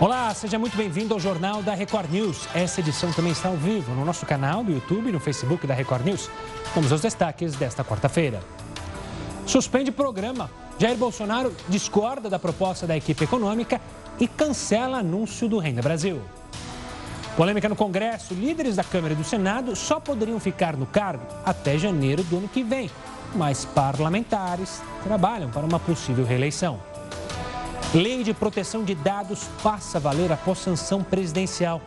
[0.00, 2.48] Olá, seja muito bem-vindo ao Jornal da Record News.
[2.54, 5.74] Essa edição também está ao vivo no nosso canal do YouTube e no Facebook da
[5.74, 6.30] Record News.
[6.74, 8.40] Vamos aos destaques desta quarta-feira.
[9.44, 10.50] Suspende programa.
[10.78, 13.78] Jair Bolsonaro discorda da proposta da equipe econômica
[14.18, 16.22] e cancela anúncio do Renda Brasil.
[17.36, 21.76] Polêmica no Congresso: líderes da Câmara e do Senado só poderiam ficar no cargo até
[21.76, 22.90] janeiro do ano que vem,
[23.34, 26.80] mas parlamentares trabalham para uma possível reeleição.
[27.92, 31.82] Lei de proteção de dados passa a valer após sanção presidencial.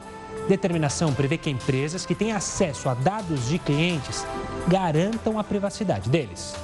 [0.49, 4.25] Determinação prevê que empresas que têm acesso a dados de clientes
[4.67, 6.55] garantam a privacidade deles.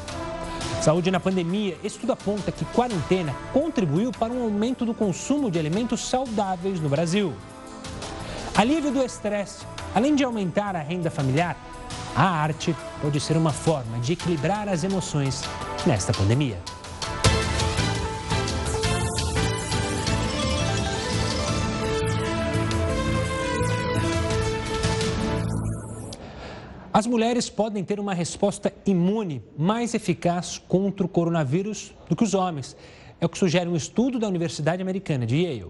[0.82, 1.78] Saúde na pandemia.
[1.82, 7.34] Estudo aponta que quarentena contribuiu para um aumento do consumo de alimentos saudáveis no Brasil.
[8.58, 9.66] Alívio do estresse.
[9.96, 11.56] Além de aumentar a renda familiar,
[12.14, 15.44] a arte pode ser uma forma de equilibrar as emoções
[15.88, 16.60] nesta pandemia.
[27.00, 32.34] As mulheres podem ter uma resposta imune mais eficaz contra o coronavírus do que os
[32.34, 32.76] homens.
[33.22, 35.64] É o que sugere um estudo da Universidade Americana de Yale.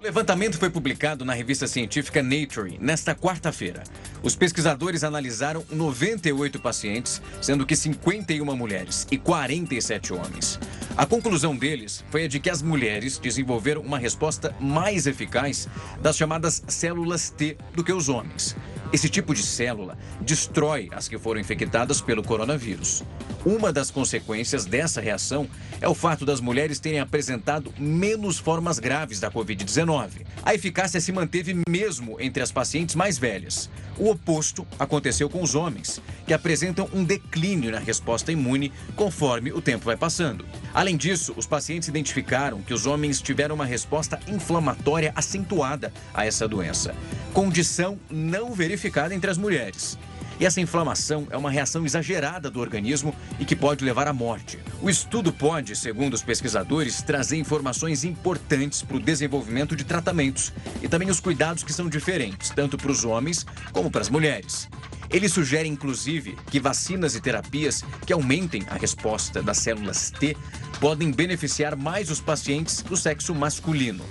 [0.00, 3.84] O levantamento foi publicado na revista científica Nature nesta quarta-feira.
[4.24, 10.58] Os pesquisadores analisaram 98 pacientes, sendo que 51 mulheres e 47 homens.
[10.96, 15.68] A conclusão deles foi a de que as mulheres desenvolveram uma resposta mais eficaz
[16.02, 18.56] das chamadas células T do que os homens.
[18.92, 23.04] Esse tipo de célula destrói as que foram infectadas pelo coronavírus.
[23.44, 25.48] Uma das consequências dessa reação
[25.80, 30.26] é o fato das mulheres terem apresentado menos formas graves da Covid-19.
[30.42, 33.70] A eficácia se manteve mesmo entre as pacientes mais velhas.
[33.96, 39.60] O oposto aconteceu com os homens, que apresentam um declínio na resposta imune conforme o
[39.60, 40.44] tempo vai passando.
[40.74, 46.48] Além disso, os pacientes identificaram que os homens tiveram uma resposta inflamatória acentuada a essa
[46.48, 46.94] doença,
[47.32, 48.79] condição não verificada
[49.12, 49.98] entre as mulheres.
[50.40, 54.58] E essa inflamação é uma reação exagerada do organismo e que pode levar à morte.
[54.80, 60.50] O estudo pode, segundo os pesquisadores, trazer informações importantes para o desenvolvimento de tratamentos
[60.82, 64.66] e também os cuidados que são diferentes, tanto para os homens como para as mulheres.
[65.10, 70.34] Ele sugere, inclusive, que vacinas e terapias que aumentem a resposta das células T
[70.80, 74.04] podem beneficiar mais os pacientes do sexo masculino.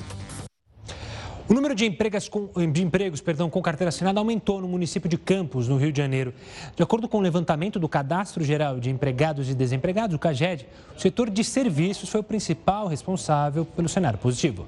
[1.50, 1.90] O número de,
[2.30, 5.98] com, de empregos perdão, com carteira assinada aumentou no município de Campos, no Rio de
[5.98, 6.32] Janeiro.
[6.76, 11.02] De acordo com o levantamento do Cadastro Geral de Empregados e Desempregados, o CAGED, o
[11.02, 14.68] setor de serviços foi o principal responsável pelo cenário positivo.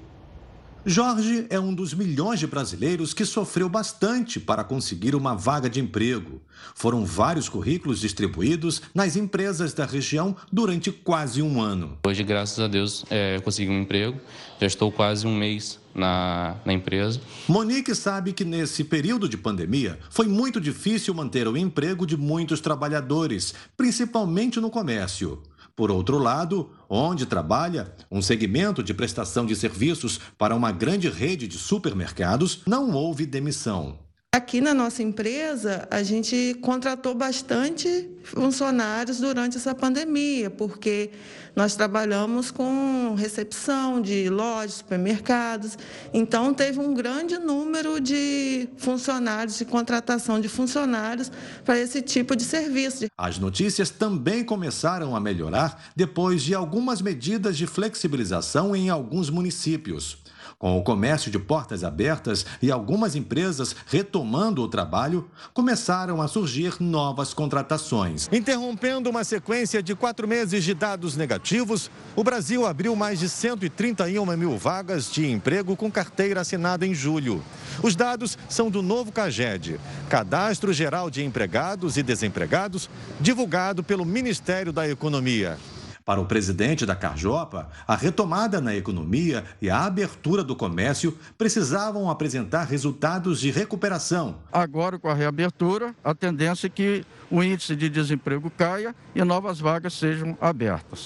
[0.84, 5.80] Jorge é um dos milhões de brasileiros que sofreu bastante para conseguir uma vaga de
[5.80, 6.42] emprego.
[6.74, 12.00] Foram vários currículos distribuídos nas empresas da região durante quase um ano.
[12.04, 14.20] Hoje, graças a Deus, é, consegui um emprego.
[14.60, 17.20] Já estou quase um mês na, na empresa.
[17.48, 22.60] Monique sabe que nesse período de pandemia foi muito difícil manter o emprego de muitos
[22.60, 25.42] trabalhadores, principalmente no comércio.
[25.76, 31.48] Por outro lado, onde trabalha, um segmento de prestação de serviços para uma grande rede
[31.48, 33.98] de supermercados, não houve demissão.
[34.34, 41.12] Aqui na nossa empresa, a gente contratou bastante funcionários durante essa pandemia, porque
[41.54, 45.78] nós trabalhamos com recepção de lojas, supermercados.
[46.14, 51.30] Então, teve um grande número de funcionários, de contratação de funcionários
[51.66, 53.08] para esse tipo de serviço.
[53.18, 60.21] As notícias também começaram a melhorar depois de algumas medidas de flexibilização em alguns municípios.
[60.62, 66.76] Com o comércio de portas abertas e algumas empresas retomando o trabalho, começaram a surgir
[66.80, 68.30] novas contratações.
[68.32, 74.38] Interrompendo uma sequência de quatro meses de dados negativos, o Brasil abriu mais de 131
[74.38, 77.44] mil vagas de emprego com carteira assinada em julho.
[77.82, 79.80] Os dados são do novo CAGED,
[80.10, 82.88] Cadastro Geral de Empregados e Desempregados,
[83.20, 85.58] divulgado pelo Ministério da Economia.
[86.04, 92.10] Para o presidente da Carjopa, a retomada na economia e a abertura do comércio precisavam
[92.10, 94.38] apresentar resultados de recuperação.
[94.52, 99.60] Agora, com a reabertura, a tendência é que o índice de desemprego caia e novas
[99.60, 101.06] vagas sejam abertas.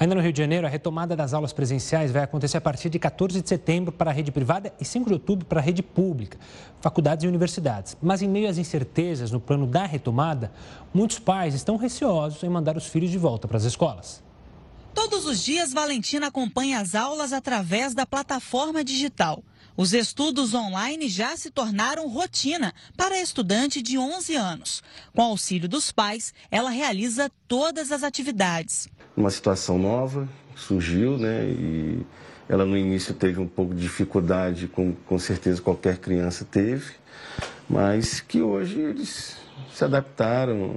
[0.00, 3.00] Ainda no Rio de Janeiro, a retomada das aulas presenciais vai acontecer a partir de
[3.00, 6.38] 14 de setembro para a rede privada e 5 de outubro para a rede pública,
[6.80, 7.96] faculdades e universidades.
[8.00, 10.52] Mas em meio às incertezas no plano da retomada,
[10.94, 14.22] muitos pais estão receosos em mandar os filhos de volta para as escolas.
[14.94, 19.42] Todos os dias, Valentina acompanha as aulas através da plataforma digital.
[19.78, 24.82] Os estudos online já se tornaram rotina para a estudante de 11 anos.
[25.14, 31.44] Com auxílio dos pais, ela realiza todas as atividades uma situação nova, surgiu, né?
[31.44, 32.06] E
[32.48, 36.92] Ela no início teve um pouco de dificuldade, com, com certeza qualquer criança teve,
[37.68, 39.36] mas que hoje eles
[39.74, 40.76] se adaptaram.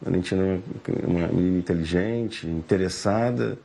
[0.00, 3.58] A Valentina é uma menina inteligente, interessada,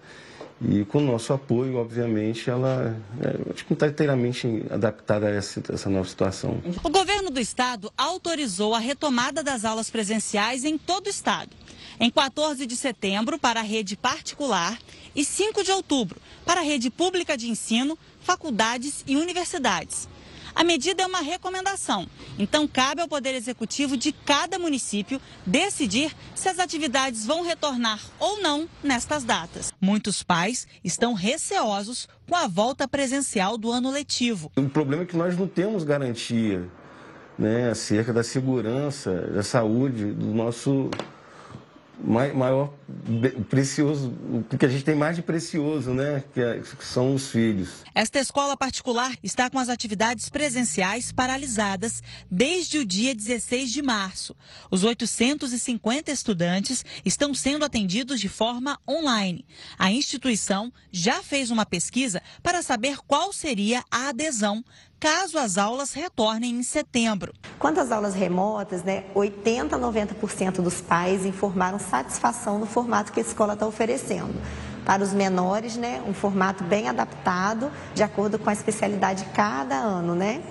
[0.69, 6.07] e com o nosso apoio, obviamente, ela é, está inteiramente adaptada a essa, essa nova
[6.07, 6.61] situação.
[6.83, 11.51] O governo do estado autorizou a retomada das aulas presenciais em todo o estado.
[11.99, 14.77] Em 14 de setembro, para a rede particular,
[15.15, 20.07] e 5 de outubro, para a rede pública de ensino, faculdades e universidades.
[20.55, 22.07] A medida é uma recomendação,
[22.37, 28.41] então cabe ao Poder Executivo de cada município decidir se as atividades vão retornar ou
[28.41, 29.73] não nestas datas.
[29.81, 34.51] Muitos pais estão receosos com a volta presencial do ano letivo.
[34.55, 36.69] O problema é que nós não temos garantia
[37.37, 40.89] né, acerca da segurança, da saúde do nosso
[41.99, 42.73] maior
[43.49, 44.13] precioso,
[44.51, 47.83] o que a gente tem mais de precioso, né, que, é, que, são os filhos.
[47.93, 54.35] Esta escola particular está com as atividades presenciais paralisadas desde o dia 16 de março.
[54.71, 59.45] Os 850 estudantes estão sendo atendidos de forma online.
[59.77, 64.63] A instituição já fez uma pesquisa para saber qual seria a adesão
[65.03, 67.33] caso as aulas retornem em setembro.
[67.59, 73.19] Quanto às aulas remotas, né, 80 a 90% dos pais informaram satisfação no formato que
[73.19, 74.33] a escola está oferecendo.
[74.85, 79.75] Para os menores, né, um formato bem adaptado, de acordo com a especialidade de cada
[79.75, 80.41] ano, né?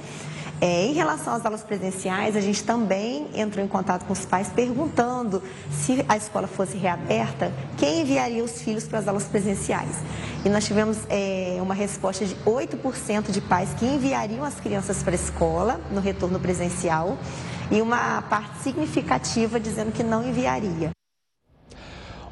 [0.62, 4.48] É, em relação às aulas presenciais, a gente também entrou em contato com os pais
[4.48, 5.42] perguntando
[5.72, 9.96] se a escola fosse reaberta, quem enviaria os filhos para as aulas presenciais.
[10.44, 15.10] E nós tivemos é, uma resposta de 8% de pais que enviariam as crianças para
[15.10, 17.18] a escola no retorno presencial
[17.68, 20.92] e uma parte significativa dizendo que não enviaria.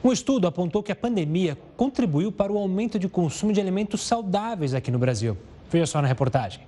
[0.02, 4.72] Um estudo apontou que a pandemia contribuiu para o aumento de consumo de alimentos saudáveis
[4.72, 5.36] aqui no Brasil.
[5.70, 6.66] Veja só na reportagem.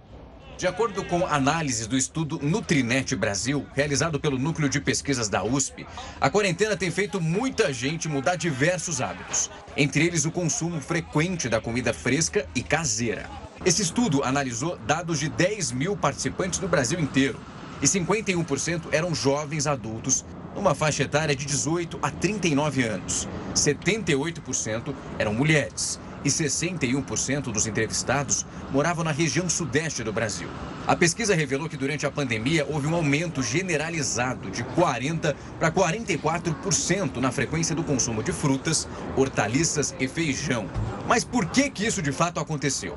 [0.58, 5.86] De acordo com análises do estudo Nutrinet Brasil, realizado pelo Núcleo de Pesquisas da USP,
[6.20, 11.58] a quarentena tem feito muita gente mudar diversos hábitos, entre eles o consumo frequente da
[11.58, 13.30] comida fresca e caseira.
[13.64, 17.40] Esse estudo analisou dados de 10 mil participantes do Brasil inteiro
[17.80, 20.22] e 51% eram jovens adultos
[20.54, 23.28] numa faixa etária de 18 a 39 anos.
[23.54, 30.48] 78% eram mulheres e 61% dos entrevistados moravam na região sudeste do Brasil.
[30.86, 37.16] A pesquisa revelou que durante a pandemia houve um aumento generalizado de 40% para 44%
[37.16, 40.68] na frequência do consumo de frutas, hortaliças e feijão.
[41.06, 42.96] Mas por que, que isso de fato aconteceu?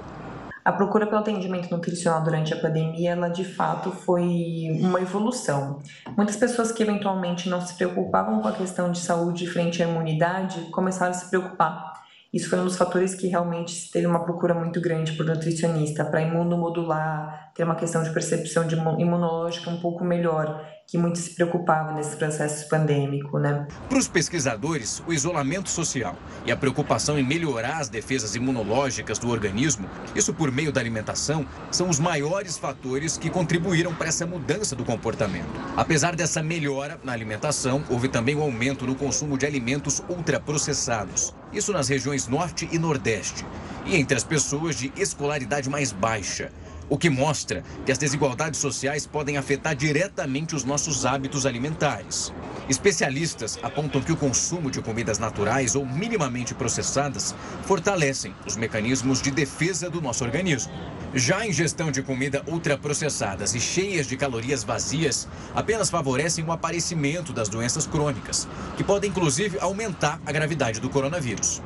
[0.66, 5.80] A procura pelo atendimento nutricional durante a pandemia, ela de fato foi uma evolução.
[6.18, 10.60] Muitas pessoas que eventualmente não se preocupavam com a questão de saúde frente à imunidade
[10.72, 11.94] começaram a se preocupar
[12.36, 16.22] isso foi um dos fatores que realmente teve uma procura muito grande por nutricionista para
[16.22, 21.94] imunomodular, ter uma questão de percepção de imunológica um pouco melhor, que muito se preocupava
[21.94, 23.68] nesse processo pandêmico, né?
[23.90, 26.16] Para os pesquisadores, o isolamento social
[26.46, 31.46] e a preocupação em melhorar as defesas imunológicas do organismo, isso por meio da alimentação,
[31.72, 35.50] são os maiores fatores que contribuíram para essa mudança do comportamento.
[35.76, 41.34] Apesar dessa melhora na alimentação, houve também um aumento no consumo de alimentos ultraprocessados.
[41.52, 43.46] Isso nas regiões Norte e Nordeste.
[43.86, 46.52] E entre as pessoas de escolaridade mais baixa
[46.90, 52.34] o que mostra que as desigualdades sociais podem afetar diretamente os nossos hábitos alimentares.
[52.70, 59.32] Especialistas apontam que o consumo de comidas naturais ou minimamente processadas fortalecem os mecanismos de
[59.32, 60.74] defesa do nosso organismo.
[61.14, 67.32] Já a ingestão de comida ultraprocessadas e cheias de calorias vazias apenas favorecem o aparecimento
[67.32, 71.62] das doenças crônicas, que podem inclusive aumentar a gravidade do coronavírus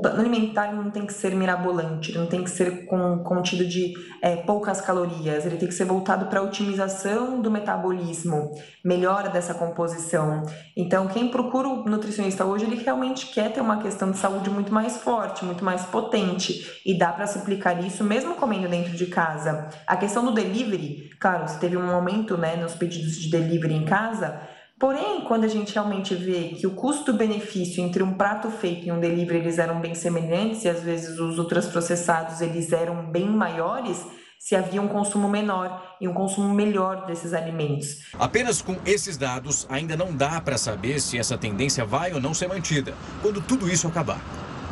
[0.00, 3.92] o plano alimentar não tem que ser mirabolante, não tem que ser com, contido de
[4.22, 8.50] é, poucas calorias, ele tem que ser voltado para a otimização do metabolismo,
[8.82, 10.42] melhora dessa composição.
[10.74, 14.72] Então, quem procura o nutricionista hoje, ele realmente quer ter uma questão de saúde muito
[14.72, 19.04] mais forte, muito mais potente, e dá para se aplicar isso mesmo comendo dentro de
[19.04, 19.68] casa.
[19.86, 23.84] A questão do delivery, claro, se teve um aumento né, nos pedidos de delivery em
[23.84, 24.40] casa,
[24.80, 28.98] Porém, quando a gente realmente vê que o custo-benefício entre um prato feito e um
[28.98, 34.02] delivery eles eram bem semelhantes e às vezes os ultraprocessados eles eram bem maiores,
[34.38, 38.10] se havia um consumo menor e um consumo melhor desses alimentos.
[38.18, 42.32] Apenas com esses dados ainda não dá para saber se essa tendência vai ou não
[42.32, 44.18] ser mantida quando tudo isso acabar.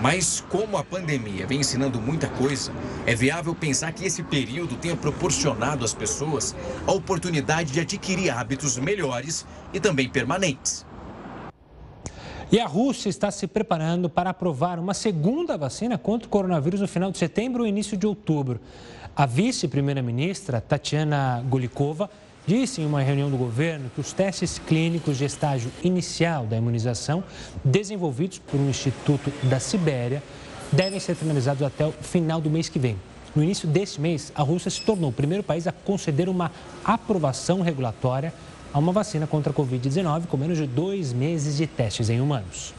[0.00, 2.72] Mas como a pandemia vem ensinando muita coisa,
[3.04, 6.54] é viável pensar que esse período tenha proporcionado às pessoas
[6.86, 10.86] a oportunidade de adquirir hábitos melhores e também permanentes.
[12.50, 16.88] E a Rússia está se preparando para aprovar uma segunda vacina contra o coronavírus no
[16.88, 18.60] final de setembro ou início de outubro.
[19.14, 22.08] A vice-primeira-ministra, Tatiana Golikova,
[22.48, 27.22] disse em uma reunião do governo que os testes clínicos de estágio inicial da imunização,
[27.62, 30.22] desenvolvidos por um instituto da Sibéria,
[30.72, 32.96] devem ser finalizados até o final do mês que vem.
[33.36, 36.50] No início deste mês, a Rússia se tornou o primeiro país a conceder uma
[36.82, 38.32] aprovação regulatória
[38.72, 42.72] a uma vacina contra a Covid-19 com menos de dois meses de testes em humanos.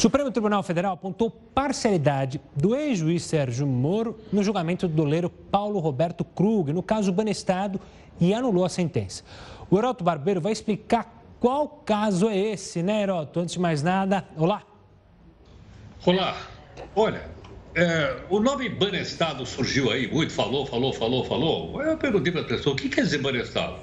[0.00, 5.78] O Supremo Tribunal Federal apontou parcialidade do ex-juiz Sérgio Moro no julgamento do doleiro Paulo
[5.78, 7.78] Roberto Krug, no caso Banestado,
[8.18, 9.22] e anulou a sentença.
[9.70, 13.40] O Heroto Barbeiro vai explicar qual caso é esse, né, Heroto?
[13.40, 14.62] Antes de mais nada, olá.
[16.06, 16.34] Olá.
[16.96, 17.28] Olha,
[17.74, 21.82] é, o nome Banestado surgiu aí, muito falou, falou, falou, falou.
[21.82, 23.76] Eu perguntei para a pessoa, o que quer dizer Banestado?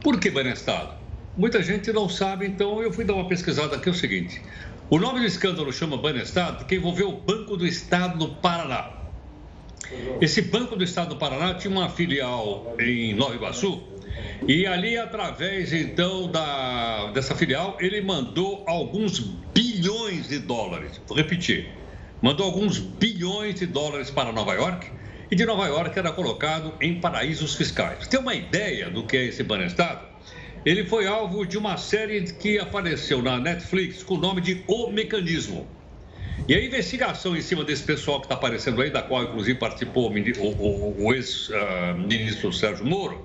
[0.00, 0.94] Por que Banestado?
[1.36, 4.40] Muita gente não sabe, então eu fui dar uma pesquisada aqui, é o seguinte.
[4.88, 8.92] O nome do escândalo chama Banestado porque envolveu o Banco do Estado do Paraná.
[10.20, 13.82] Esse Banco do Estado do Paraná tinha uma filial em Nova Iguaçu
[14.46, 21.00] e ali, através então da, dessa filial, ele mandou alguns bilhões de dólares.
[21.08, 21.68] Vou repetir:
[22.22, 24.88] mandou alguns bilhões de dólares para Nova York
[25.28, 28.06] e de Nova York era colocado em paraísos fiscais.
[28.06, 30.15] Tem uma ideia do que é esse Banestado?
[30.66, 34.90] Ele foi alvo de uma série que apareceu na Netflix com o nome de O
[34.90, 35.64] Mecanismo.
[36.48, 40.10] E a investigação em cima desse pessoal que está aparecendo aí, da qual inclusive participou
[40.10, 43.24] o, ex-ministro Sérgio Moro,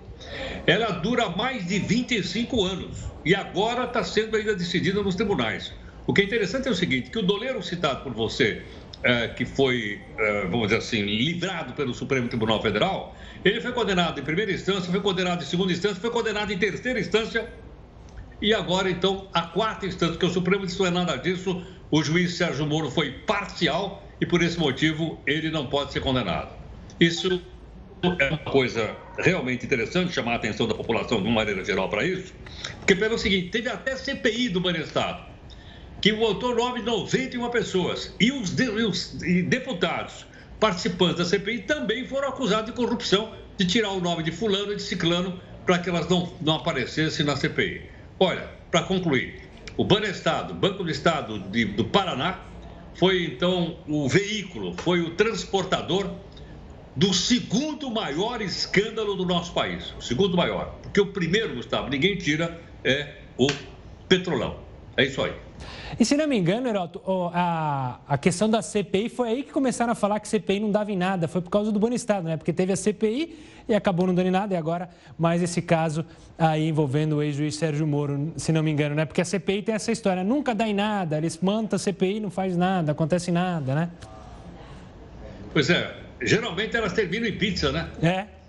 [0.68, 5.74] ela dura mais de 25 anos e agora está sendo ainda decidida nos tribunais.
[6.06, 8.62] O que é interessante é o seguinte, que o doleiro citado por você,
[9.36, 14.24] que foi, é, vamos dizer assim, livrado pelo Supremo Tribunal Federal, ele foi condenado em
[14.24, 17.50] primeira instância, foi condenado em segunda instância, foi condenado em terceira instância
[18.42, 22.04] e agora, então, a quarta instância, que o Supremo disse não é nada disso, o
[22.04, 26.50] juiz Sérgio Moro foi parcial e, por esse motivo, ele não pode ser condenado.
[27.00, 27.40] Isso
[28.20, 32.04] é uma coisa realmente interessante, chamar a atenção da população de uma maneira geral para
[32.04, 32.34] isso,
[32.80, 35.24] porque pelo seguinte, teve até CPI do Banestado,
[36.02, 39.14] que votou nome de 91 pessoas, e os, de, e os
[39.48, 40.26] deputados
[40.60, 44.76] participantes da CPI também foram acusados de corrupção, de tirar o nome de fulano e
[44.76, 47.90] de ciclano para que elas não, não aparecessem na CPI.
[48.20, 49.42] Olha, para concluir,
[49.78, 52.40] o Banestado, Banco do Estado de, do Paraná,
[52.96, 56.12] foi então o veículo, foi o transportador
[56.96, 59.94] do segundo maior escândalo do nosso país.
[59.98, 60.76] O segundo maior.
[60.82, 63.48] Porque o primeiro, Gustavo, ninguém tira, é o
[64.10, 64.71] petrolão.
[65.02, 65.34] É isso aí.
[66.00, 67.02] E se não me engano, Heroto,
[67.34, 70.92] a, a questão da CPI foi aí que começaram a falar que CPI não dava
[70.92, 71.28] em nada.
[71.28, 72.38] Foi por causa do bom estado, né?
[72.38, 73.36] Porque teve a CPI
[73.68, 74.54] e acabou não dando em nada.
[74.54, 76.06] E agora, mais esse caso
[76.38, 79.06] aí envolvendo o ex-juiz Sérgio Moro, se não me engano, né?
[79.06, 81.18] Porque a CPI tem essa história, nunca dá em nada.
[81.18, 83.90] Eles mandam a CPI não faz nada, acontece nada, né?
[85.52, 87.90] Pois é, geralmente elas terminam em pizza, né?
[88.04, 88.41] É.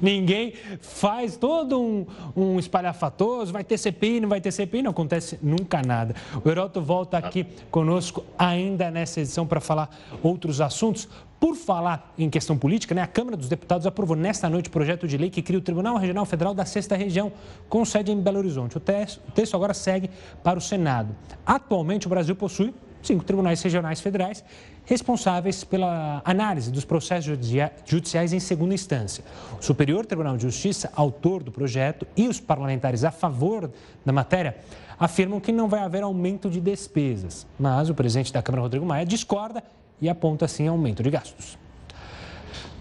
[0.00, 5.38] Ninguém faz todo um, um espalhafatoso, vai ter CPI, não vai ter CPI, não acontece
[5.42, 6.14] nunca nada.
[6.44, 9.90] O Heroto volta aqui conosco ainda nessa edição para falar
[10.22, 11.08] outros assuntos.
[11.40, 15.08] Por falar em questão política, né, a Câmara dos Deputados aprovou nesta noite o projeto
[15.08, 17.32] de lei que cria o Tribunal Regional Federal da Sexta Região,
[17.68, 18.76] com sede em Belo Horizonte.
[18.76, 20.08] O texto, agora segue
[20.40, 21.16] para o Senado.
[21.44, 24.44] Atualmente, o Brasil possui cinco tribunais regionais federais
[24.84, 27.38] responsáveis pela análise dos processos
[27.84, 29.24] judiciais em segunda instância.
[29.58, 33.70] O Superior Tribunal de Justiça, autor do projeto, e os parlamentares a favor
[34.04, 34.56] da matéria
[34.98, 39.04] afirmam que não vai haver aumento de despesas, mas o presidente da Câmara, Rodrigo Maia,
[39.04, 39.62] discorda
[40.00, 41.58] e aponta, sim, aumento de gastos.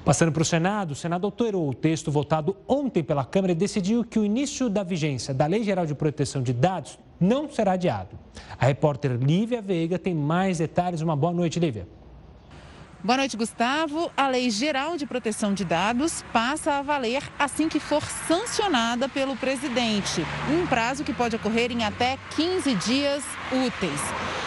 [0.04, 4.04] Passando para o Senado, o Senado alterou o texto votado ontem pela Câmara e decidiu
[4.04, 8.18] que o início da vigência da Lei Geral de Proteção de Dados não será adiado.
[8.60, 11.02] A repórter Lívia Veiga tem mais detalhes.
[11.02, 11.88] Uma boa noite, Lívia.
[13.04, 14.12] Boa noite, Gustavo.
[14.16, 19.36] A Lei Geral de Proteção de Dados passa a valer assim que for sancionada pelo
[19.36, 24.00] presidente, um prazo que pode ocorrer em até 15 dias úteis.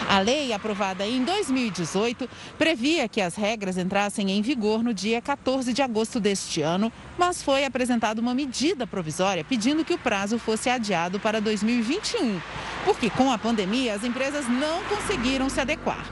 [0.07, 5.73] A lei, aprovada em 2018, previa que as regras entrassem em vigor no dia 14
[5.73, 10.69] de agosto deste ano, mas foi apresentada uma medida provisória pedindo que o prazo fosse
[10.69, 12.39] adiado para 2021,
[12.85, 16.05] porque com a pandemia as empresas não conseguiram se adequar.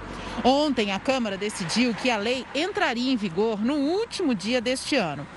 [0.44, 5.28] Ontem, a Câmara decidiu que a lei entraria em vigor no último dia deste ano.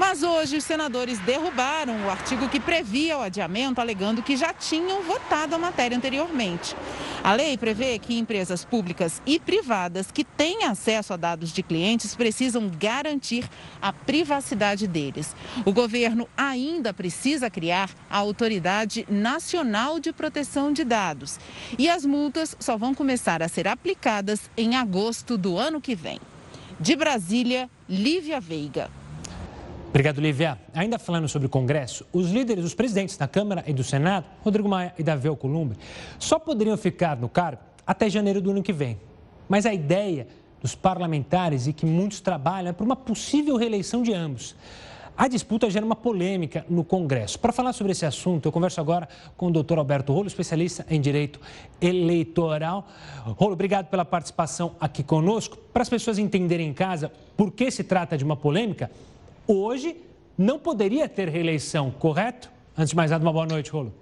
[0.00, 5.02] Mas hoje os senadores derrubaram o artigo que previa o adiamento, alegando que já tinham
[5.02, 6.74] votado a matéria anteriormente.
[7.22, 12.16] A lei prevê que empresas públicas e privadas que têm acesso a dados de clientes
[12.16, 13.46] precisam garantir
[13.82, 15.36] a privacidade deles.
[15.66, 21.38] O governo ainda precisa criar a Autoridade Nacional de Proteção de Dados.
[21.78, 26.18] E as multas só vão começar a ser aplicadas em agosto do ano que vem.
[26.80, 28.99] De Brasília, Lívia Veiga.
[29.90, 30.56] Obrigado, Lívia.
[30.72, 34.68] Ainda falando sobre o Congresso, os líderes, os presidentes da Câmara e do Senado, Rodrigo
[34.68, 35.76] Maia e Davi Alcolumbre,
[36.16, 39.00] só poderiam ficar no cargo até janeiro do ano que vem.
[39.48, 40.28] Mas a ideia
[40.62, 44.54] dos parlamentares e que muitos trabalham é por uma possível reeleição de ambos.
[45.16, 47.38] A disputa gera uma polêmica no Congresso.
[47.38, 51.00] Para falar sobre esse assunto, eu converso agora com o doutor Alberto Rolo, especialista em
[51.00, 51.40] direito
[51.80, 52.86] eleitoral.
[53.36, 55.58] Rolo, obrigado pela participação aqui conosco.
[55.72, 58.90] Para as pessoas entenderem em casa por que se trata de uma polêmica,
[59.54, 59.96] hoje
[60.36, 62.50] não poderia ter reeleição, correto?
[62.76, 63.92] Antes de mais nada, uma boa noite, Rolo.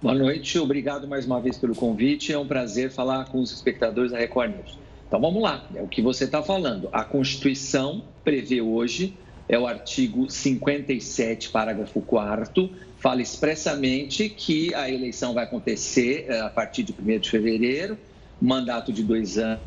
[0.00, 2.32] Boa noite, obrigado mais uma vez pelo convite.
[2.32, 4.78] É um prazer falar com os espectadores da Record News.
[5.06, 6.88] Então vamos lá, é o que você está falando.
[6.92, 9.16] A Constituição prevê hoje,
[9.48, 12.70] é o artigo 57, parágrafo 4
[13.02, 17.98] fala expressamente que a eleição vai acontecer eh, a partir de 1 de fevereiro,
[18.40, 19.60] mandato de dois anos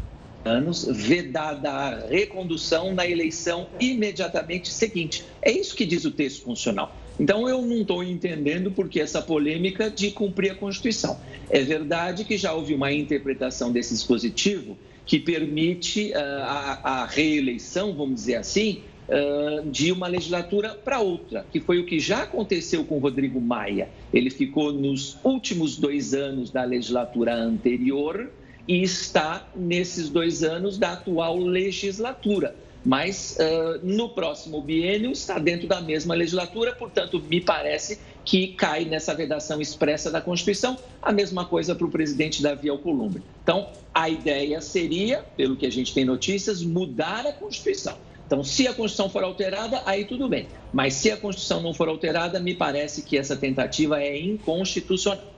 [0.45, 5.25] anos, vedada a recondução na eleição imediatamente seguinte.
[5.41, 6.95] É isso que diz o texto constitucional.
[7.19, 11.19] Então, eu não estou entendendo por que essa polêmica de cumprir a Constituição.
[11.49, 17.93] É verdade que já houve uma interpretação desse dispositivo que permite uh, a, a, reeleição,
[17.93, 22.83] vamos dizer assim, uh, de uma legislatura para outra, que foi o que já aconteceu
[22.83, 23.87] com Rodrigo Maia.
[24.13, 28.29] Ele ficou nos últimos dois anos da legislatura anterior
[28.67, 32.55] e está nesses dois anos da atual legislatura.
[32.83, 38.85] Mas uh, no próximo biênio está dentro da mesma legislatura, portanto, me parece que cai
[38.85, 40.77] nessa vedação expressa da Constituição.
[41.01, 43.23] A mesma coisa para o presidente Davi Alcolumbre.
[43.41, 47.97] Então, a ideia seria, pelo que a gente tem notícias, mudar a Constituição.
[48.27, 50.47] Então, se a Constituição for alterada, aí tudo bem.
[50.73, 55.34] Mas se a Constituição não for alterada, me parece que essa tentativa é inconstitucional.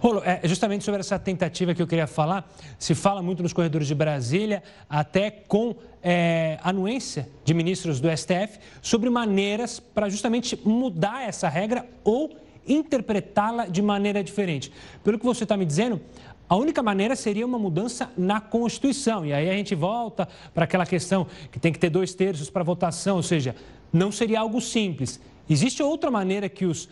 [0.00, 2.50] Rolo, é justamente sobre essa tentativa que eu queria falar.
[2.78, 8.58] Se fala muito nos corredores de Brasília, até com é, anuência de ministros do STF,
[8.82, 14.72] sobre maneiras para justamente mudar essa regra ou interpretá-la de maneira diferente.
[15.04, 16.00] Pelo que você está me dizendo,
[16.48, 19.26] a única maneira seria uma mudança na Constituição.
[19.26, 22.62] E aí a gente volta para aquela questão que tem que ter dois terços para
[22.62, 23.54] votação, ou seja,
[23.92, 25.20] não seria algo simples.
[25.48, 26.88] Existe outra maneira que os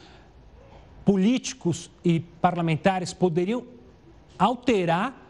[1.05, 3.65] políticos e parlamentares poderiam
[4.39, 5.23] alterar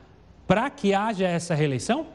[0.47, 2.07] para que haja essa reeleição?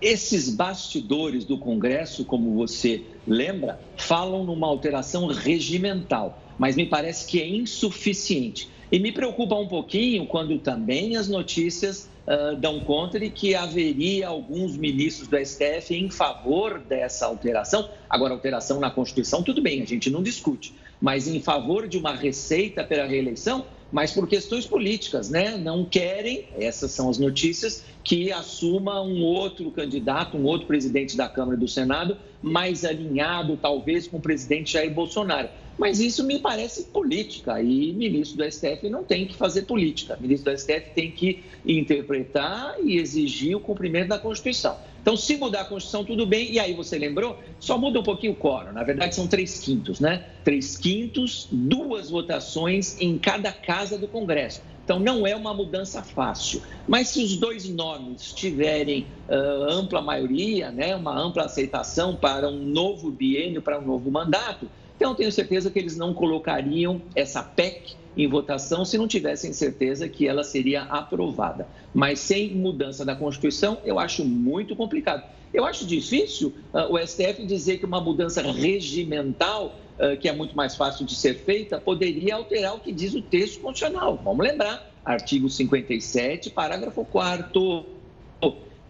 [0.00, 7.40] Esses bastidores do Congresso, como você lembra, falam numa alteração regimental, mas me parece que
[7.40, 8.68] é insuficiente.
[8.90, 14.28] E me preocupa um pouquinho quando também as notícias uh, dão conta de que haveria
[14.28, 17.88] alguns ministros do STF em favor dessa alteração.
[18.10, 22.14] Agora, alteração na Constituição, tudo bem, a gente não discute mas em favor de uma
[22.14, 25.56] receita pela reeleição, mas por questões políticas, né?
[25.56, 31.28] Não querem, essas são as notícias, que assuma um outro candidato, um outro presidente da
[31.28, 35.48] Câmara e do Senado, mais alinhado, talvez, com o presidente Jair Bolsonaro.
[35.78, 40.16] Mas isso me parece política e ministro do STF não tem que fazer política.
[40.20, 44.76] Ministro do STF tem que interpretar e exigir o cumprimento da Constituição.
[45.00, 46.52] Então, se mudar a Constituição, tudo bem.
[46.52, 47.36] E aí, você lembrou?
[47.58, 48.72] Só muda um pouquinho o quórum.
[48.72, 50.24] Na verdade, são três quintos, né?
[50.44, 54.62] Três quintos, duas votações em cada casa do Congresso.
[54.84, 56.62] Então, não é uma mudança fácil.
[56.86, 62.58] Mas se os dois nomes tiverem uh, ampla maioria, né, uma ampla aceitação para um
[62.58, 64.68] novo biênio, para um novo mandato,
[65.02, 70.08] então tenho certeza que eles não colocariam essa PEC em votação se não tivessem certeza
[70.08, 71.66] que ela seria aprovada.
[71.92, 75.24] Mas sem mudança da Constituição, eu acho muito complicado.
[75.52, 80.56] Eu acho difícil uh, o STF dizer que uma mudança regimental, uh, que é muito
[80.56, 84.20] mais fácil de ser feita, poderia alterar o que diz o texto constitucional.
[84.22, 87.84] Vamos lembrar, artigo 57, parágrafo 4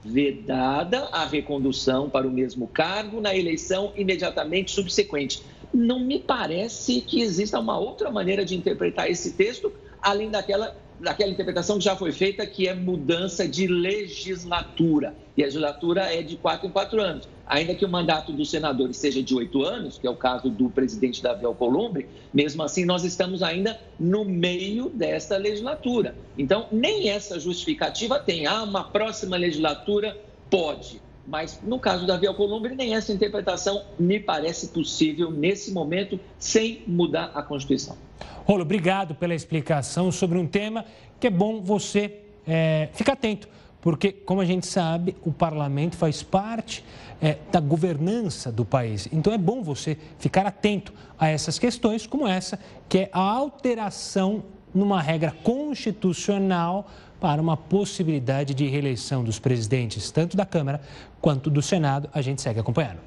[0.05, 5.43] vedada a recondução para o mesmo cargo na eleição imediatamente subsequente
[5.73, 11.31] não me parece que exista uma outra maneira de interpretar esse texto, além daquela, daquela
[11.31, 15.15] interpretação que já foi feita, que é mudança de legislatura.
[15.37, 17.29] E a legislatura é de quatro em quatro anos.
[17.47, 20.69] Ainda que o mandato dos senadores seja de oito anos, que é o caso do
[20.69, 26.15] presidente Davi Alcolumbre, mesmo assim nós estamos ainda no meio desta legislatura.
[26.37, 28.47] Então, nem essa justificativa tem.
[28.47, 30.17] Ah, uma próxima legislatura
[30.51, 36.19] pode Mas no caso da Davi Alcolumbre, nem essa interpretação me parece possível nesse momento,
[36.39, 37.97] sem mudar a Constituição.
[38.45, 40.85] Rolo, obrigado pela explicação sobre um tema
[41.21, 43.49] que é bom você é, ficar atento,
[43.81, 46.85] porque, como a gente sabe, o parlamento faz parte
[47.21, 49.09] é, da governança do país.
[49.13, 52.59] Então, é bom você ficar atento a essas questões, como essa,
[52.89, 56.91] que é a alteração numa regra constitucional
[57.23, 60.81] para uma possibilidade de reeleição dos presidentes, tanto da Câmara
[61.21, 62.11] quanto do Senado.
[62.13, 62.99] A gente segue acompanhando.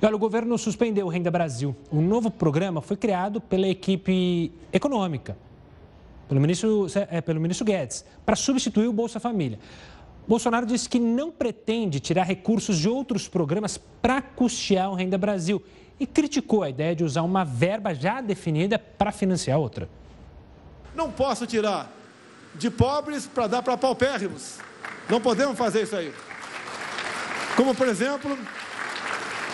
[0.00, 1.74] E olha, o governo suspendeu o Renda Brasil.
[1.90, 5.38] O novo programa foi criado pela equipe econômica,
[6.28, 9.58] pelo ministro, é, pelo ministro Guedes, para substituir o Bolsa Família.
[10.28, 15.62] Bolsonaro disse que não pretende tirar recursos de outros programas para custear o Renda Brasil
[15.98, 19.88] e criticou a ideia de usar uma verba já definida para financiar outra.
[20.94, 21.99] Não posso tirar
[22.54, 24.56] de pobres para dar para paupérrimos.
[25.08, 26.12] Não podemos fazer isso aí.
[27.56, 28.38] Como, por exemplo,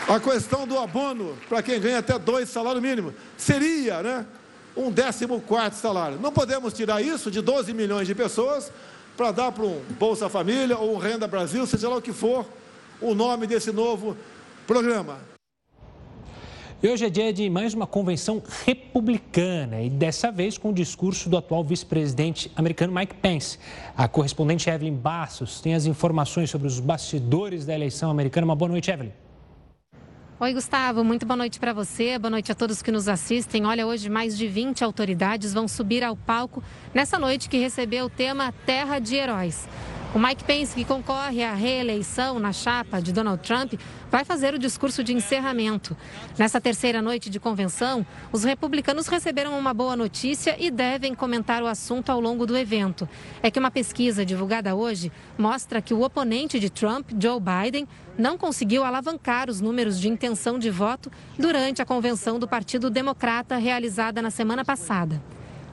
[0.09, 3.14] a questão do abono para quem ganha até dois salários mínimos.
[3.37, 4.26] Seria né,
[4.76, 6.18] um décimo quarto salário.
[6.20, 8.70] Não podemos tirar isso de 12 milhões de pessoas
[9.16, 12.46] para dar para um Bolsa Família ou um Renda Brasil, seja lá o que for
[13.00, 14.16] o nome desse novo
[14.66, 15.18] programa.
[16.82, 21.30] E hoje é dia de mais uma convenção republicana e dessa vez com o discurso
[21.30, 23.58] do atual vice-presidente americano Mike Pence.
[23.96, 28.44] A correspondente Evelyn Bassos tem as informações sobre os bastidores da eleição americana.
[28.44, 29.10] Uma boa noite, Evelyn.
[30.38, 31.02] Oi, Gustavo.
[31.02, 32.18] Muito boa noite para você.
[32.18, 33.64] Boa noite a todos que nos assistem.
[33.64, 36.62] Olha, hoje mais de 20 autoridades vão subir ao palco
[36.92, 39.66] nessa noite que recebeu o tema Terra de Heróis.
[40.16, 43.74] O Mike Pence, que concorre à reeleição na chapa de Donald Trump,
[44.11, 45.94] vai fazer o discurso de encerramento.
[46.38, 51.66] Nessa terceira noite de convenção, os republicanos receberam uma boa notícia e devem comentar o
[51.66, 53.07] assunto ao longo do evento.
[53.42, 58.38] É que uma pesquisa divulgada hoje mostra que o oponente de Trump, Joe Biden, não
[58.38, 64.22] conseguiu alavancar os números de intenção de voto durante a convenção do Partido Democrata realizada
[64.22, 65.20] na semana passada.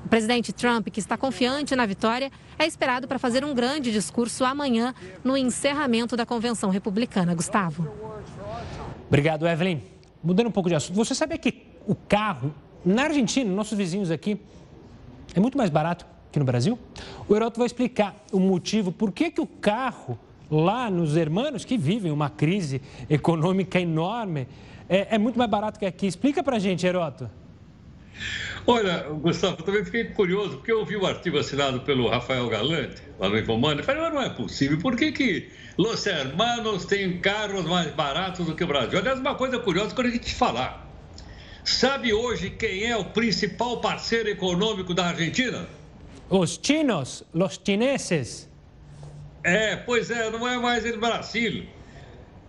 [0.06, 4.44] O presidente Trump, que está confiante na vitória, é esperado para fazer um grande discurso
[4.44, 7.34] amanhã no encerramento da convenção republicana.
[7.34, 7.88] Gustavo.
[9.08, 9.80] Obrigado, Evelyn.
[10.24, 12.54] Mudando um pouco de assunto, você sabia que o carro
[12.86, 14.40] na Argentina, nossos vizinhos aqui,
[15.34, 16.78] é muito mais barato que no Brasil?
[17.28, 20.18] O Heroto vai explicar o motivo, por que, que o carro
[20.50, 24.48] lá nos hermanos que vivem uma crise econômica enorme
[24.90, 26.06] é, é muito mais barato que aqui.
[26.06, 27.30] Explica para gente, Heroto.
[28.66, 33.02] Olha, Gustavo, eu também fiquei curioso, porque eu ouvi um artigo assinado pelo Rafael Galante,
[33.20, 37.20] lá no Infomani, e falei, mas não é possível, por que, que Los Hermanos têm
[37.20, 39.00] carros mais baratos do que o Brasil?
[39.00, 40.88] Aliás, uma coisa curiosa que eu queria te falar.
[41.64, 45.68] Sabe hoje quem é o principal parceiro econômico da Argentina?
[46.30, 48.50] Os chinos, os chineses.
[49.44, 51.66] É, pois é, não é mais o Brasil.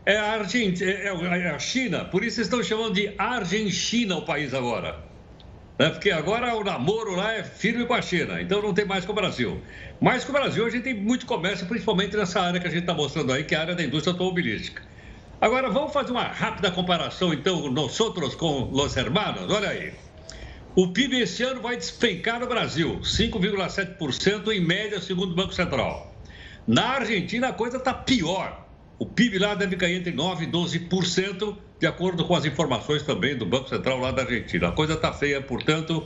[0.06, 4.52] É a, Argentina, é, é a China, por isso estão chamando de Argentina o país
[4.52, 5.13] agora.
[5.78, 5.90] Né?
[5.90, 9.12] Porque agora o namoro lá é firme com a China, então não tem mais com
[9.12, 9.60] o Brasil.
[10.00, 12.82] Mas com o Brasil a gente tem muito comércio, principalmente nessa área que a gente
[12.82, 14.82] está mostrando aí, que é a área da indústria automobilística.
[15.40, 19.50] Agora vamos fazer uma rápida comparação então nós outros com os hermanos.
[19.50, 19.92] Olha aí.
[20.76, 26.12] O PIB esse ano vai despencar no Brasil, 5,7% em média, segundo o Banco Central.
[26.66, 28.66] Na Argentina a coisa está pior.
[28.98, 33.36] O PIB lá deve cair entre 9% e 12%, de acordo com as informações também
[33.36, 34.68] do Banco Central lá da Argentina.
[34.68, 36.02] A coisa está feia, portanto,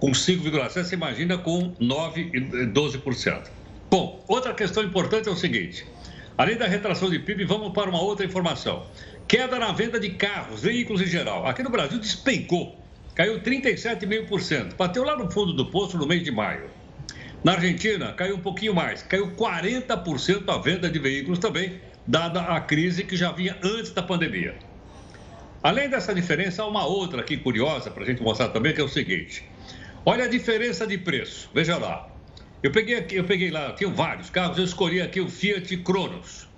[0.00, 3.44] com 5,7%, você imagina com 9% e 12%.
[3.88, 5.86] Bom, outra questão importante é o seguinte:
[6.36, 8.84] além da retração de PIB, vamos para uma outra informação.
[9.28, 11.46] Queda na venda de carros, veículos em geral.
[11.46, 12.76] Aqui no Brasil despencou,
[13.14, 16.68] caiu 37,5%, bateu lá no fundo do poço no mês de maio.
[17.44, 22.60] Na Argentina, caiu um pouquinho mais, caiu 40% a venda de veículos também, dada a
[22.60, 24.71] crise que já vinha antes da pandemia.
[25.62, 28.84] Além dessa diferença, há uma outra aqui curiosa para a gente mostrar também, que é
[28.84, 29.44] o seguinte.
[30.04, 31.48] Olha a diferença de preço.
[31.54, 32.08] Veja lá.
[32.62, 36.48] Eu peguei aqui, eu peguei lá, tinha vários carros, eu escolhi aqui o Fiat Cronos,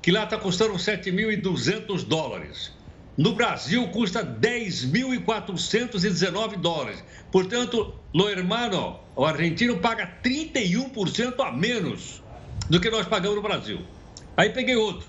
[0.00, 2.72] que lá está custando 7.200 dólares.
[3.16, 7.04] No Brasil custa 10.419 dólares.
[7.30, 12.22] Portanto, lo hermano, o argentino paga 31% a menos
[12.68, 13.82] do que nós pagamos no Brasil.
[14.36, 15.06] Aí peguei outro,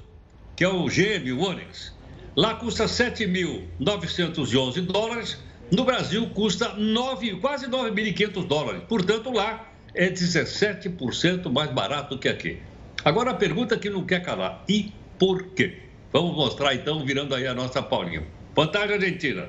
[0.56, 1.95] que é o GM, o Onix.
[2.36, 8.82] Lá custa 7.911 dólares, no Brasil custa 9, quase 9.500 dólares.
[8.90, 12.60] Portanto, lá é 17% mais barato que aqui.
[13.06, 15.78] Agora a pergunta que não quer calar: e por quê?
[16.12, 18.24] Vamos mostrar então, virando aí a nossa Paulinha.
[18.54, 19.48] Vantagem Argentina.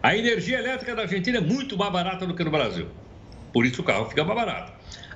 [0.00, 2.86] A energia elétrica da Argentina é muito mais barata do que no Brasil.
[3.52, 4.72] Por isso o carro fica mais barato.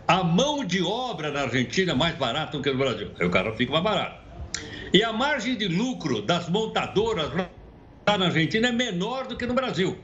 [0.07, 3.11] A mão de obra na Argentina é mais barata do que no Brasil.
[3.21, 4.28] Aí o carro fica mais barato.
[4.93, 9.55] E a margem de lucro das montadoras lá na Argentina é menor do que no
[9.55, 9.99] Brasil.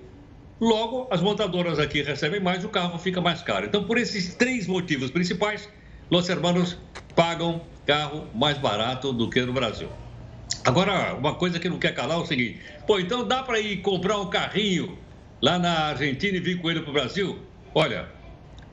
[0.61, 3.67] Logo, as montadoras aqui recebem mais, o carro fica mais caro.
[3.67, 5.69] Então, por esses três motivos principais,
[6.11, 6.79] Los Hermanos
[7.15, 9.89] pagam carro mais barato do que no Brasil.
[10.65, 13.79] Agora, uma coisa que não quer calar é o seguinte: pô, então dá para ir
[13.79, 14.99] comprar um carrinho
[15.43, 17.39] lá na Argentina e vir com ele para o Brasil?
[17.75, 18.09] Olha,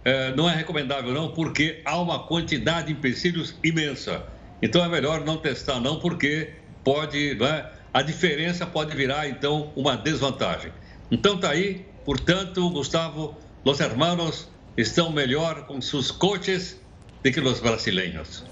[0.03, 4.25] é, não é recomendável não, porque há uma quantidade de empecilhos imensa.
[4.61, 6.49] Então é melhor não testar não, porque
[6.83, 7.71] pode, é?
[7.93, 10.71] a diferença pode virar então uma desvantagem.
[11.09, 14.47] Então tá aí, portanto, Gustavo, os hermanos
[14.77, 16.79] estão melhor com seus coches
[17.23, 18.43] do que os brasileiros.